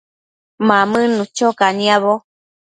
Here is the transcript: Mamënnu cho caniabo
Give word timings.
Mamënnu 0.67 1.23
cho 1.35 1.47
caniabo 1.59 2.13